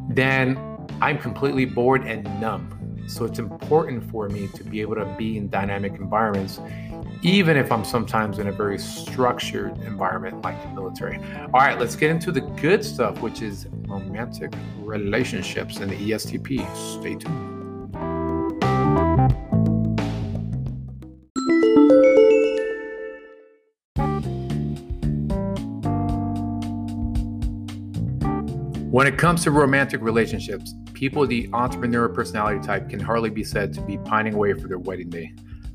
then 0.09 0.57
I'm 1.01 1.17
completely 1.17 1.65
bored 1.65 2.05
and 2.05 2.23
numb. 2.39 2.71
So 3.07 3.25
it's 3.25 3.39
important 3.39 4.09
for 4.11 4.29
me 4.29 4.47
to 4.55 4.63
be 4.63 4.81
able 4.81 4.95
to 4.95 5.05
be 5.17 5.37
in 5.37 5.49
dynamic 5.49 5.93
environments, 5.93 6.59
even 7.21 7.57
if 7.57 7.71
I'm 7.71 7.85
sometimes 7.85 8.39
in 8.39 8.47
a 8.47 8.51
very 8.51 8.77
structured 8.77 9.77
environment 9.83 10.41
like 10.43 10.61
the 10.63 10.69
military. 10.69 11.17
All 11.53 11.61
right, 11.61 11.79
let's 11.79 11.95
get 11.95 12.09
into 12.11 12.31
the 12.31 12.41
good 12.41 12.83
stuff, 12.83 13.21
which 13.21 13.41
is 13.41 13.67
romantic 13.87 14.53
relationships 14.79 15.77
and 15.77 15.91
the 15.91 16.11
ESTP. 16.11 16.99
Stay 16.99 17.15
tuned. 17.15 17.54
When 28.95 29.07
it 29.07 29.17
comes 29.17 29.43
to 29.43 29.51
romantic 29.51 29.99
relationships, 29.99 30.73
people 30.93 31.19
with 31.19 31.29
the 31.29 31.49
entrepreneur 31.51 32.07
personality 32.07 32.65
type 32.65 32.87
can 32.87 33.01
hardly 33.01 33.29
be 33.29 33.43
said 33.43 33.73
to 33.73 33.81
be 33.81 33.97
pining 33.97 34.35
away 34.35 34.53
for 34.53 34.69
their 34.69 34.79
wedding 34.79 35.09
day. 35.09 35.33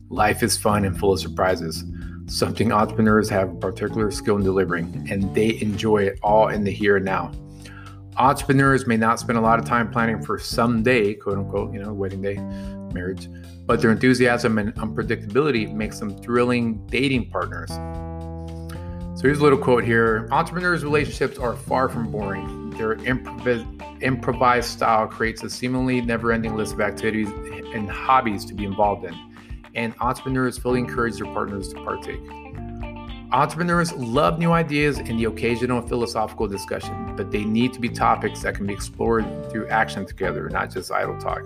Life 0.09 0.43
is 0.43 0.57
fun 0.57 0.87
and 0.87 0.99
full 0.99 1.13
of 1.13 1.21
surprises, 1.21 1.85
something 2.25 2.73
entrepreneurs 2.73 3.29
have 3.29 3.51
a 3.51 3.55
particular 3.57 4.11
skill 4.11 4.37
in 4.37 4.43
delivering, 4.43 5.07
and 5.11 5.35
they 5.35 5.61
enjoy 5.61 6.05
it 6.05 6.19
all 6.23 6.49
in 6.49 6.65
the 6.65 6.71
here 6.71 6.97
and 6.97 7.05
now. 7.05 7.31
Entrepreneurs 8.17 8.87
may 8.87 8.97
not 8.97 9.21
spend 9.21 9.37
a 9.37 9.43
lot 9.43 9.59
of 9.59 9.67
time 9.67 9.91
planning 9.91 10.23
for 10.23 10.39
someday, 10.39 11.13
quote 11.13 11.37
unquote, 11.37 11.75
you 11.75 11.79
know, 11.79 11.93
wedding 11.93 12.23
day, 12.23 12.39
marriage, 12.95 13.29
but 13.67 13.83
their 13.83 13.91
enthusiasm 13.91 14.57
and 14.57 14.75
unpredictability 14.77 15.71
makes 15.71 15.99
them 15.99 16.17
thrilling 16.23 16.87
dating 16.87 17.29
partners. 17.29 17.71
So 19.21 19.27
here's 19.27 19.41
a 19.41 19.43
little 19.43 19.59
quote 19.59 19.85
here 19.85 20.27
Entrepreneurs' 20.31 20.83
relationships 20.83 21.37
are 21.37 21.55
far 21.55 21.91
from 21.91 22.11
boring 22.11 22.71
their 22.71 22.97
improv- 22.97 24.03
improvised 24.03 24.71
style 24.71 25.07
creates 25.07 25.43
a 25.43 25.51
seemingly 25.51 26.01
never 26.01 26.33
ending 26.33 26.57
list 26.57 26.73
of 26.73 26.81
activities 26.81 27.29
and 27.75 27.91
hobbies 27.91 28.47
to 28.47 28.55
be 28.55 28.65
involved 28.65 29.05
in. 29.05 29.15
and 29.75 29.93
entrepreneurs 30.01 30.57
fully 30.57 30.81
encourage 30.81 31.19
their 31.19 31.31
partners 31.35 31.69
to 31.69 31.75
partake. 31.85 32.23
Entrepreneurs 33.31 33.93
love 33.93 34.39
new 34.39 34.53
ideas 34.53 34.97
and 34.97 35.21
the 35.21 35.25
occasional 35.25 35.83
philosophical 35.83 36.49
discussion, 36.49 37.15
but 37.15 37.31
they 37.31 37.45
need 37.45 37.75
to 37.75 37.79
be 37.79 37.91
topics 37.91 38.41
that 38.41 38.55
can 38.55 38.67
be 38.67 38.73
explored 38.73 39.27
through 39.51 39.69
action 39.69 40.07
together, 40.07 40.49
not 40.49 40.71
just 40.71 40.91
idle 40.91 41.19
talk. 41.19 41.43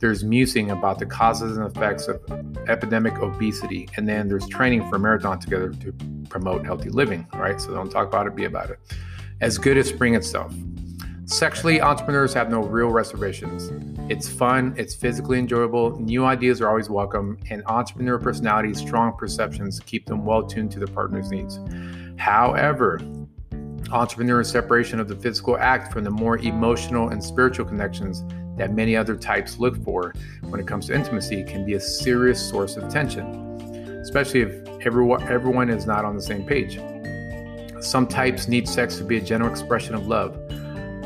There's 0.00 0.24
musing 0.24 0.70
about 0.70 0.98
the 0.98 1.04
causes 1.04 1.58
and 1.58 1.66
effects 1.66 2.08
of 2.08 2.22
epidemic 2.66 3.18
obesity, 3.18 3.86
and 3.98 4.08
then 4.08 4.28
there's 4.28 4.48
training 4.48 4.88
for 4.88 4.98
marathon 4.98 5.38
together 5.38 5.74
to 5.74 5.92
promote 6.30 6.64
healthy 6.64 6.88
living, 6.88 7.26
right? 7.34 7.60
So 7.60 7.74
don't 7.74 7.90
talk 7.90 8.08
about 8.08 8.26
it, 8.26 8.34
be 8.34 8.46
about 8.46 8.70
it. 8.70 8.78
As 9.42 9.58
good 9.58 9.76
as 9.76 9.90
spring 9.90 10.14
itself. 10.14 10.54
Sexually, 11.26 11.82
entrepreneurs 11.82 12.32
have 12.32 12.50
no 12.50 12.62
real 12.62 12.88
reservations. 12.88 13.70
It's 14.10 14.26
fun, 14.26 14.74
it's 14.78 14.94
physically 14.94 15.38
enjoyable, 15.38 16.00
new 16.00 16.24
ideas 16.24 16.62
are 16.62 16.68
always 16.70 16.88
welcome, 16.88 17.38
and 17.50 17.62
entrepreneur 17.66 18.18
personalities' 18.18 18.78
strong 18.78 19.14
perceptions 19.18 19.80
keep 19.80 20.06
them 20.06 20.24
well 20.24 20.42
tuned 20.42 20.72
to 20.72 20.78
their 20.78 20.88
partner's 20.88 21.30
needs. 21.30 21.60
However, 22.16 23.02
entrepreneur 23.92 24.42
separation 24.44 24.98
of 24.98 25.08
the 25.08 25.16
physical 25.16 25.58
act 25.58 25.92
from 25.92 26.04
the 26.04 26.10
more 26.10 26.38
emotional 26.38 27.10
and 27.10 27.22
spiritual 27.22 27.66
connections 27.66 28.24
that 28.60 28.74
many 28.74 28.94
other 28.94 29.16
types 29.16 29.58
look 29.58 29.82
for 29.82 30.14
when 30.42 30.60
it 30.60 30.66
comes 30.66 30.86
to 30.86 30.94
intimacy 30.94 31.42
can 31.42 31.64
be 31.64 31.74
a 31.74 31.80
serious 31.80 32.40
source 32.46 32.76
of 32.76 32.92
tension, 32.92 33.24
especially 34.02 34.42
if 34.42 34.68
everyone, 34.84 35.22
everyone 35.28 35.70
is 35.70 35.86
not 35.86 36.04
on 36.04 36.14
the 36.14 36.22
same 36.22 36.44
page. 36.44 36.78
Some 37.82 38.06
types 38.06 38.48
need 38.48 38.68
sex 38.68 38.98
to 38.98 39.04
be 39.04 39.16
a 39.16 39.20
general 39.20 39.50
expression 39.50 39.94
of 39.94 40.06
love 40.06 40.38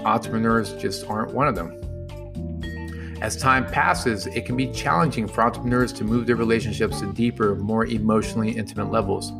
entrepreneurs 0.05 0.75
just 0.75 1.09
aren't 1.09 1.33
one 1.33 1.49
of 1.49 1.55
them. 1.55 1.81
As 3.23 3.37
time 3.37 3.65
passes, 3.65 4.27
it 4.27 4.45
can 4.45 4.57
be 4.57 4.71
challenging 4.73 5.27
for 5.27 5.43
entrepreneurs 5.43 5.93
to 5.95 6.05
move 6.05 6.27
their 6.27 6.37
relationships 6.37 7.01
to 7.01 7.11
deeper, 7.13 7.55
more 7.55 7.87
emotionally 7.87 8.51
intimate 8.51 8.91
levels. 8.91 9.33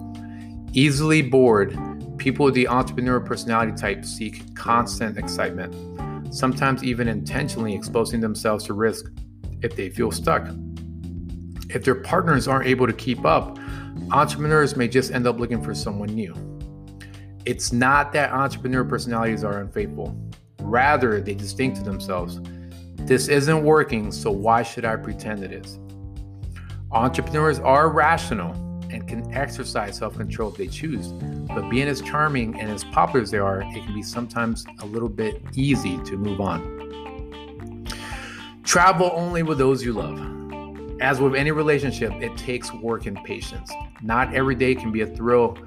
Easily 0.73 1.21
bored, 1.21 1.77
people 2.17 2.47
with 2.47 2.55
the 2.55 2.67
entrepreneur 2.69 3.21
personality 3.21 3.73
type 3.73 4.05
seek 4.05 4.55
constant 4.55 5.19
excitement, 5.19 5.75
sometimes 6.35 6.83
even 6.83 7.07
intentionally 7.07 7.75
exposing 7.75 8.21
themselves 8.21 8.65
to 8.65 8.75
risk 8.75 9.07
if 9.63 9.77
they 9.77 9.89
feel 9.89 10.11
stuck. 10.11 10.49
If 11.71 11.85
their 11.85 11.95
partners 11.95 12.49
aren't 12.49 12.67
able 12.67 12.87
to 12.87 12.93
keep 12.93 13.25
up, 13.25 13.59
entrepreneurs 14.11 14.77
may 14.77 14.89
just 14.89 15.13
end 15.13 15.27
up 15.27 15.39
looking 15.39 15.63
for 15.63 15.75
someone 15.75 16.09
new. 16.09 16.35
It's 17.45 17.73
not 17.73 18.13
that 18.15 18.33
entrepreneur 18.33 18.85
personalities 18.85 19.45
are 19.45 19.61
unfaithful. 19.61 20.19
Rather, 20.61 21.21
they 21.21 21.35
distinct 21.35 21.77
to 21.79 21.83
themselves. 21.85 22.41
This 22.97 23.29
isn't 23.29 23.63
working, 23.63 24.11
so 24.11 24.31
why 24.31 24.63
should 24.63 24.85
I 24.85 24.97
pretend 24.97 25.45
it 25.45 25.53
is? 25.53 25.79
Entrepreneurs 26.91 27.61
are 27.61 27.91
rational 27.91 28.53
and 28.91 29.07
can 29.07 29.33
exercise 29.33 29.99
self 29.99 30.17
control 30.17 30.51
if 30.51 30.57
they 30.57 30.67
choose, 30.67 31.09
but 31.55 31.69
being 31.69 31.89
as 31.89 32.01
charming 32.01 32.59
and 32.59 32.71
as 32.71 32.85
popular 32.85 33.23
as 33.23 33.31
they 33.31 33.39
are, 33.39 33.63
it 33.63 33.85
can 33.85 33.95
be 33.95 34.03
sometimes 34.03 34.65
a 34.81 34.87
little 34.87 35.09
bit 35.09 35.43
easy 35.55 35.99
to 36.05 36.17
move 36.17 36.41
on. 36.41 37.87
Travel 38.65 39.11
only 39.15 39.43
with 39.43 39.59
those 39.59 39.85
you 39.85 39.93
love. 39.93 41.01
As 41.01 41.21
with 41.21 41.35
any 41.35 41.51
relationship, 41.51 42.13
it 42.15 42.37
takes 42.37 42.73
work 42.73 43.07
and 43.07 43.23
patience. 43.25 43.71
Not 44.03 44.33
every 44.35 44.55
day 44.55 44.75
can 44.75 44.91
be 44.93 45.03
a 45.03 45.07
thrill 45.07 45.59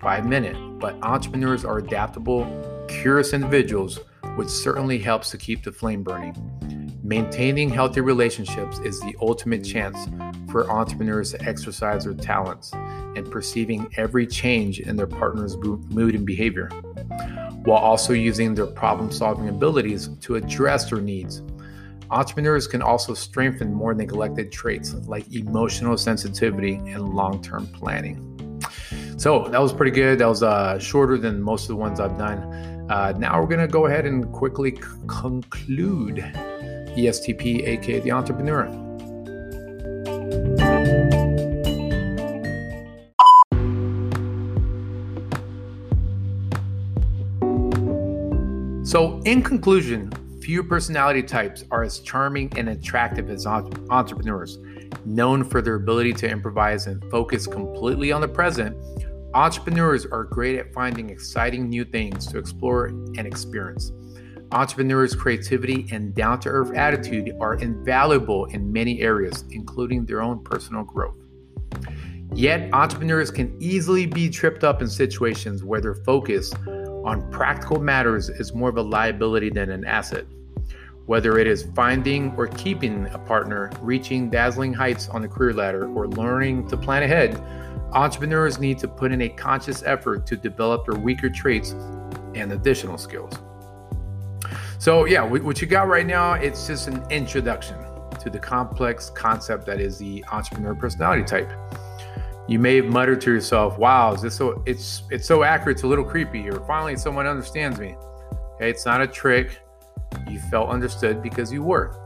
by 0.00 0.18
a 0.18 0.24
minute, 0.24 0.56
but 0.78 0.94
entrepreneurs 1.02 1.64
are 1.64 1.78
adaptable, 1.78 2.46
curious 2.88 3.32
individuals 3.32 3.98
which 4.36 4.48
certainly 4.48 4.98
helps 4.98 5.30
to 5.30 5.38
keep 5.38 5.64
the 5.64 5.72
flame 5.72 6.02
burning. 6.02 6.34
Maintaining 7.02 7.70
healthy 7.70 8.00
relationships 8.00 8.78
is 8.80 9.00
the 9.00 9.14
ultimate 9.20 9.64
chance 9.64 10.06
for 10.56 10.70
entrepreneurs 10.70 11.32
to 11.32 11.42
exercise 11.42 12.04
their 12.04 12.14
talents 12.14 12.72
and 12.72 13.30
perceiving 13.30 13.92
every 13.98 14.26
change 14.26 14.80
in 14.80 14.96
their 14.96 15.06
partner's 15.06 15.54
mood 15.54 16.14
and 16.14 16.24
behavior, 16.24 16.70
while 17.64 17.76
also 17.76 18.14
using 18.14 18.54
their 18.54 18.66
problem 18.66 19.12
solving 19.12 19.50
abilities 19.50 20.08
to 20.22 20.36
address 20.36 20.88
their 20.88 21.02
needs. 21.02 21.42
Entrepreneurs 22.10 22.66
can 22.66 22.80
also 22.80 23.12
strengthen 23.12 23.70
more 23.70 23.92
neglected 23.92 24.50
traits 24.50 24.94
like 25.06 25.30
emotional 25.30 25.98
sensitivity 25.98 26.76
and 26.86 27.10
long 27.10 27.42
term 27.42 27.66
planning. 27.66 28.16
So 29.18 29.48
that 29.48 29.60
was 29.60 29.74
pretty 29.74 29.92
good. 29.92 30.20
That 30.20 30.28
was 30.28 30.42
uh, 30.42 30.78
shorter 30.78 31.18
than 31.18 31.42
most 31.42 31.64
of 31.64 31.68
the 31.68 31.76
ones 31.76 32.00
I've 32.00 32.16
done. 32.16 32.38
Uh, 32.88 33.12
now 33.18 33.38
we're 33.38 33.46
going 33.46 33.60
to 33.60 33.68
go 33.68 33.84
ahead 33.84 34.06
and 34.06 34.32
quickly 34.32 34.74
c- 34.74 34.80
conclude 35.06 36.16
ESTP, 36.96 37.68
aka 37.68 38.00
the 38.00 38.10
entrepreneur. 38.10 38.85
So, 48.96 49.20
in 49.26 49.42
conclusion, 49.42 50.10
few 50.40 50.64
personality 50.64 51.22
types 51.22 51.64
are 51.70 51.82
as 51.82 51.98
charming 52.00 52.50
and 52.56 52.70
attractive 52.70 53.28
as 53.28 53.44
entrepreneurs, 53.44 54.58
known 55.04 55.44
for 55.44 55.60
their 55.60 55.74
ability 55.74 56.14
to 56.14 56.30
improvise 56.30 56.86
and 56.86 57.04
focus 57.10 57.46
completely 57.46 58.10
on 58.10 58.22
the 58.22 58.28
present 58.28 58.74
Entrepreneurs 59.34 60.06
are 60.06 60.24
great 60.24 60.58
at 60.58 60.72
finding 60.72 61.10
exciting 61.10 61.68
new 61.68 61.84
things 61.84 62.26
to 62.28 62.38
explore 62.38 62.86
and 62.86 63.26
experience. 63.26 63.92
Entrepreneurs' 64.52 65.14
creativity 65.14 65.86
and 65.92 66.14
down 66.14 66.40
to 66.40 66.48
earth 66.48 66.74
attitude 66.74 67.36
are 67.38 67.56
invaluable 67.56 68.46
in 68.46 68.72
many 68.72 69.02
areas, 69.02 69.44
including 69.50 70.06
their 70.06 70.22
own 70.22 70.42
personal 70.42 70.84
growth. 70.84 71.18
Yet, 72.32 72.72
entrepreneurs 72.72 73.30
can 73.30 73.54
easily 73.60 74.06
be 74.06 74.30
tripped 74.30 74.64
up 74.64 74.80
in 74.80 74.88
situations 74.88 75.62
where 75.62 75.82
their 75.82 75.96
focus 75.96 76.54
on 77.06 77.30
practical 77.30 77.80
matters 77.80 78.28
is 78.28 78.52
more 78.52 78.68
of 78.68 78.76
a 78.76 78.82
liability 78.82 79.48
than 79.48 79.70
an 79.70 79.86
asset. 79.86 80.26
Whether 81.06 81.38
it 81.38 81.46
is 81.46 81.68
finding 81.74 82.34
or 82.36 82.48
keeping 82.48 83.06
a 83.12 83.18
partner, 83.18 83.70
reaching 83.80 84.28
dazzling 84.28 84.74
heights 84.74 85.08
on 85.08 85.22
the 85.22 85.28
career 85.28 85.54
ladder, 85.54 85.88
or 85.88 86.08
learning 86.08 86.68
to 86.68 86.76
plan 86.76 87.04
ahead, 87.04 87.40
Entrepreneurs 87.92 88.58
need 88.58 88.78
to 88.78 88.88
put 88.88 89.12
in 89.12 89.22
a 89.22 89.28
conscious 89.28 89.82
effort 89.84 90.26
to 90.26 90.36
develop 90.36 90.86
their 90.86 90.98
weaker 90.98 91.30
traits 91.30 91.70
and 92.34 92.52
additional 92.52 92.98
skills. 92.98 93.32
So, 94.78 95.06
yeah, 95.06 95.22
what 95.24 95.62
you 95.62 95.66
got 95.66 95.88
right 95.88 96.06
now, 96.06 96.34
it's 96.34 96.66
just 96.66 96.88
an 96.88 97.02
introduction 97.10 97.76
to 98.20 98.28
the 98.28 98.38
complex 98.38 99.08
concept 99.10 99.64
that 99.66 99.80
is 99.80 99.98
the 99.98 100.24
entrepreneur 100.30 100.74
personality 100.74 101.24
type. 101.24 101.50
You 102.48 102.58
may 102.58 102.76
have 102.76 102.86
muttered 102.86 103.20
to 103.22 103.32
yourself, 103.32 103.78
"Wow, 103.78 104.14
is 104.14 104.22
this 104.22 104.34
so? 104.34 104.62
It's 104.66 105.02
it's 105.10 105.26
so 105.26 105.42
accurate. 105.42 105.76
It's 105.76 105.82
a 105.82 105.86
little 105.86 106.04
creepy." 106.04 106.48
Or 106.48 106.60
finally, 106.66 106.96
someone 106.96 107.26
understands 107.26 107.78
me. 107.80 107.96
Okay, 108.54 108.70
it's 108.70 108.86
not 108.86 109.00
a 109.00 109.06
trick. 109.06 109.60
You 110.30 110.38
felt 110.50 110.70
understood 110.70 111.22
because 111.22 111.52
you 111.52 111.62
were. 111.62 111.96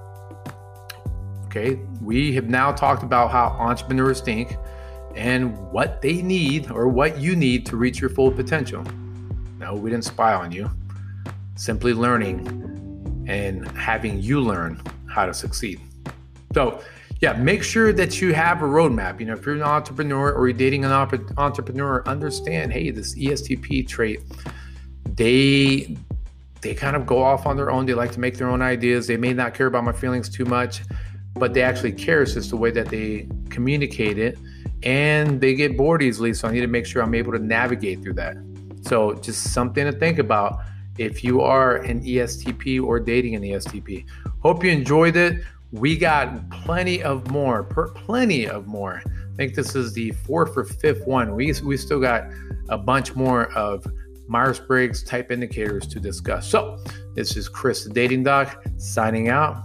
Okay, 1.47 1.81
we 2.01 2.33
have 2.35 2.49
now 2.49 2.73
talked 2.73 3.03
about 3.03 3.31
how 3.31 3.49
entrepreneurs 3.59 4.21
think 4.21 4.57
and 5.17 5.57
what 5.73 6.01
they 6.01 6.23
need 6.23 6.71
or 6.71 6.89
what 6.89 7.19
you 7.19 7.37
need 7.37 7.67
to 7.67 7.77
reach 7.77 8.01
your 8.01 8.11
full 8.11 8.31
potential. 8.31 8.85
No, 9.59 9.75
we 9.75 9.91
didn't 9.91 10.05
spy 10.05 10.33
on 10.33 10.53
you. 10.53 10.71
Simply 11.57 11.93
learning 11.93 13.27
and 13.29 13.67
having 13.77 14.21
you 14.21 14.41
learn 14.41 14.81
how 15.07 15.27
to 15.27 15.35
succeed. 15.35 15.81
So, 16.55 16.81
yeah, 17.21 17.35
make 17.35 17.63
sure 17.63 17.93
that 17.93 18.21
you 18.21 18.33
have 18.33 18.63
a 18.63 18.67
roadmap. 18.67 19.21
You 19.21 19.27
know, 19.27 19.35
if 19.35 19.45
you're 19.45 19.55
an 19.55 19.63
entrepreneur 19.63 20.33
or 20.33 20.49
you're 20.49 20.57
dating 20.57 20.87
an 20.87 20.93
entrepreneur, 21.37 22.03
understand, 22.07 22.73
hey, 22.73 22.91
this 22.91 23.15
ESTP 23.15 23.87
trait, 23.87 24.21
they 25.05 25.97
they 26.63 26.75
kind 26.75 26.97
of 26.97 27.07
go 27.07 27.23
off 27.23 27.47
on 27.47 27.57
their 27.57 27.71
own. 27.71 27.87
They 27.87 27.95
like 27.95 28.13
to 28.13 28.21
make 28.21 28.37
their 28.37 28.49
own 28.49 28.63
ideas. 28.63 29.07
They 29.07 29.17
may 29.17 29.33
not 29.33 29.55
care 29.55 29.67
about 29.67 29.85
my 29.85 29.93
feelings 29.93 30.29
too 30.29 30.45
much, 30.45 30.83
but 31.35 31.55
they 31.55 31.63
actually 31.63 31.93
care. 31.93 32.23
It's 32.23 32.35
just 32.35 32.51
the 32.51 32.57
way 32.57 32.71
that 32.71 32.89
they 32.89 33.29
communicate 33.49 34.19
it 34.19 34.39
and 34.83 35.41
they 35.41 35.55
get 35.55 35.77
bored 35.77 36.03
easily. 36.03 36.35
So 36.35 36.49
I 36.49 36.53
need 36.53 36.61
to 36.61 36.67
make 36.67 36.87
sure 36.87 37.03
I'm 37.03 37.15
able 37.15 37.33
to 37.33 37.39
navigate 37.39 38.03
through 38.03 38.15
that. 38.15 38.37
So 38.83 39.15
just 39.15 39.53
something 39.53 39.85
to 39.85 39.93
think 39.93 40.19
about 40.19 40.61
if 40.99 41.25
you 41.25 41.41
are 41.41 41.77
an 41.77 42.03
ESTP 42.03 42.83
or 42.83 43.01
dating 43.01 43.37
an 43.37 43.43
ESTP. 43.43 44.05
Hope 44.41 44.65
you 44.65 44.71
enjoyed 44.71 45.17
it. 45.17 45.43
We 45.73 45.97
got 45.97 46.51
plenty 46.51 47.03
of 47.03 47.31
more, 47.31 47.65
per, 47.65 47.89
plenty 47.89 48.49
of 48.49 48.67
more. 48.67 49.03
I 49.07 49.37
think 49.37 49.55
this 49.55 49.75
is 49.75 49.93
the 49.93 50.11
fourth 50.11 50.57
or 50.57 50.65
fifth 50.65 51.07
one. 51.07 51.35
We, 51.35 51.53
we 51.65 51.77
still 51.77 52.01
got 52.01 52.25
a 52.69 52.79
bunch 52.79 53.15
more 53.15 53.53
of 53.53 53.87
Myers 54.27 54.61
Briggs 54.61 55.03
type 55.03 55.31
indicators 55.31 55.87
to 55.89 56.01
discuss. 56.01 56.49
So, 56.49 56.79
this 57.15 57.37
is 57.37 57.49
Chris 57.49 57.85
the 57.85 57.91
Dating 57.91 58.23
Doc 58.23 58.63
signing 58.79 59.29
out. 59.29 59.65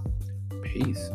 Peace. 0.63 1.09